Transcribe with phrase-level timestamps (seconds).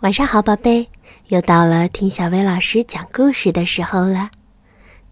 [0.00, 0.86] 晚上好，宝贝，
[1.26, 4.30] 又到了听小薇老师讲故事的时候了。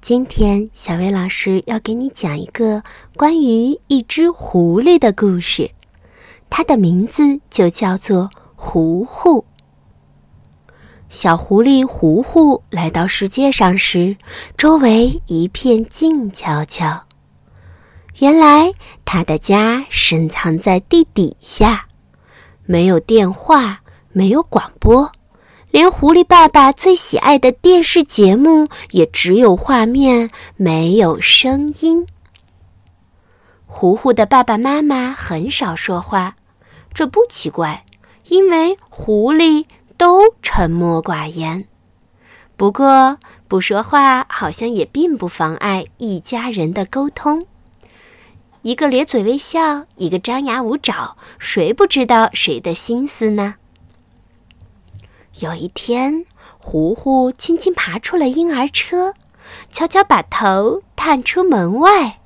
[0.00, 2.82] 今天，小薇老师要给你讲一个
[3.16, 5.70] 关于一只狐狸的故事，
[6.50, 9.44] 它的名字就叫做糊糊。
[11.08, 14.16] 小狐狸糊糊来到世界上时，
[14.56, 17.04] 周围一片静悄悄。
[18.18, 18.72] 原来，
[19.04, 21.86] 他的家深藏在地底下，
[22.64, 23.81] 没有电话。
[24.12, 25.10] 没有广播，
[25.70, 32.06] 连狐狸爸爸最喜爱的电视节目也只有画面，没有声音。
[33.66, 36.36] 糊糊的爸爸妈妈很少说话，
[36.92, 37.84] 这不奇怪，
[38.28, 39.64] 因为狐狸
[39.96, 41.66] 都沉默寡言。
[42.56, 43.18] 不过
[43.48, 47.46] 不说话好像也并不妨碍一家人的沟通。
[48.60, 53.54] 一个咧嘴微笑，一个张牙舞爪，谁不知道谁的心思呢？
[55.40, 56.26] 有一天，
[56.58, 59.14] 糊糊轻轻爬出了婴儿车，
[59.70, 62.20] 悄悄把头探出门外。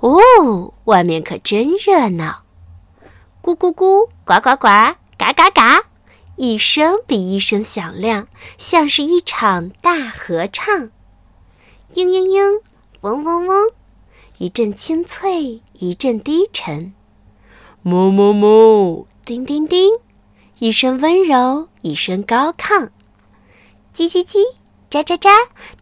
[0.00, 2.42] 哦，外面可真热闹！
[3.42, 5.84] 咕咕咕，呱呱呱，嘎嘎嘎，
[6.36, 8.28] 一声比一声响亮，
[8.58, 10.90] 像是一场大合唱。
[11.94, 12.60] 嘤嘤嘤，
[13.00, 13.70] 嗡嗡嗡，
[14.38, 16.92] 一阵清脆，一阵低沉。
[17.84, 19.94] 哞哞哞，叮叮叮。
[20.62, 22.90] 一声温柔，一声高亢，
[23.92, 24.38] 叽叽叽，
[24.88, 25.28] 喳喳喳，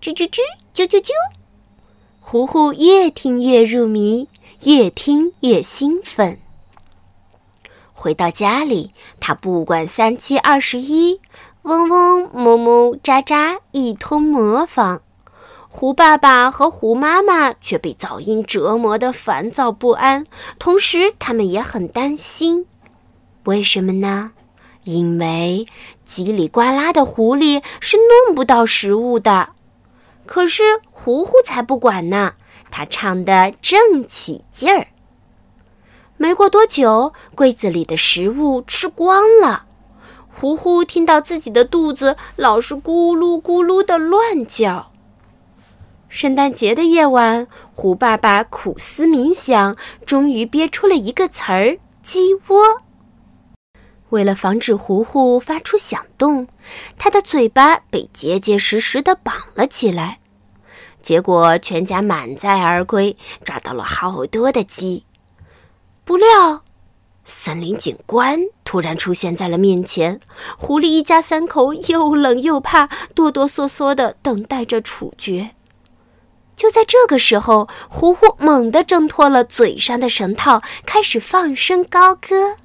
[0.00, 0.38] 吱吱吱，
[0.74, 1.10] 啾啾啾。
[2.18, 4.26] 糊糊越听越入迷，
[4.62, 6.38] 越听越兴奋。
[7.92, 11.20] 回到家里，他不管三七二十一，
[11.60, 15.02] 嗡嗡哞哞喳喳，一通模仿。
[15.68, 20.24] 胡爸爸和胡妈妈却被噪音折磨得烦躁不安，
[20.58, 22.64] 同时他们也很担心。
[23.44, 24.32] 为什么呢？
[24.84, 25.66] 因为
[26.08, 29.50] 叽里呱啦的狐狸是弄不到食物的，
[30.26, 32.34] 可是糊糊才不管呢，
[32.70, 34.86] 他唱得正起劲儿。
[36.16, 39.64] 没过多久，柜子里的食物吃光了，
[40.32, 44.90] 糊糊听到自己的肚子老是咕噜咕噜的乱叫。
[46.08, 52.82] 圣诞节的夜晚，胡爸爸苦思冥想，终于憋出了一个词儿：鸡窝。
[54.10, 56.46] 为了防止糊糊发出响动，
[56.98, 60.18] 他的嘴巴被结结实实的绑了起来。
[61.00, 65.04] 结果全家满载而归，抓到了好多的鸡。
[66.04, 66.62] 不料，
[67.24, 70.20] 森林警官突然出现在了面前。
[70.58, 75.50] 狐狸一家三口又冷又怕，哆哆嗦嗦的等待着处决。
[76.56, 82.56] 就在这个时候，糊糊猛地挣脱了嘴上的绳套，开始放声高歌。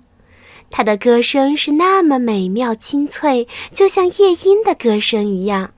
[0.70, 5.72] 他的歌声是那么美妙清脆，就像夜莺的歌声一样。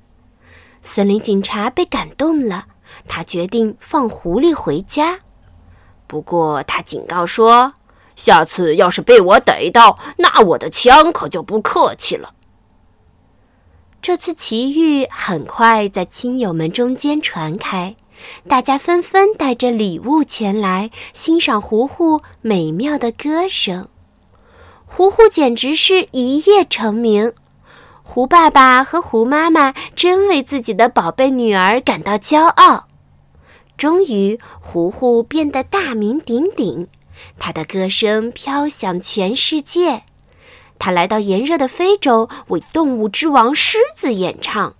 [0.81, 2.65] 森林警察被感动了，
[3.07, 5.19] 他决定放狐狸回家。
[6.07, 7.73] 不过他警告说
[8.15, 12.33] ：“下次要是被我逮到，那我的枪可就不客气了。”
[14.01, 17.95] 这次奇遇很快在亲友们中间传开，
[18.47, 23.89] 大家纷纷带着礼物前来欣赏糊糊美妙的歌声。
[24.89, 27.33] 糊糊简直是一夜成名，
[28.01, 32.87] 胡爸爸和胡妈妈真为自己的宝贝女儿感到骄傲。
[33.77, 36.87] 终于，糊糊变得大名鼎鼎，
[37.37, 40.03] 他的歌声飘响全世界。
[40.79, 44.73] 他来到炎热的非洲，为动物之王狮子演唱；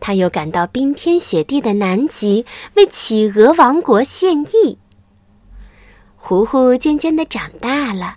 [0.00, 2.44] 他又赶到冰天雪地的南极，
[2.74, 4.78] 为企鹅王国献艺。
[6.16, 8.16] 糊糊渐渐的长大了。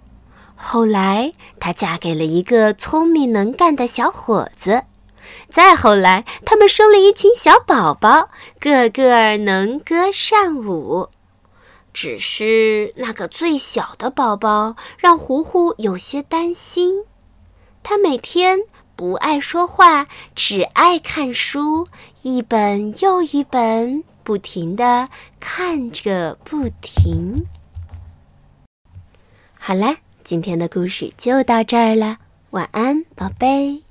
[0.68, 4.82] 后来，她嫁给了一个聪明能干的小伙子。
[5.48, 11.10] 再后来，他们生了一群小宝宝，个个能歌善舞。
[11.94, 17.04] 只是那个最小的宝宝让糊糊有些担心。
[17.84, 18.62] 他每天
[18.96, 21.88] 不爱说话，只爱看书，
[22.24, 25.10] 一本又一本，不停的
[25.40, 27.46] 看着不停。
[29.60, 29.98] 好了。
[30.26, 32.18] 今天的故事就到这儿了，
[32.50, 33.85] 晚安，宝贝。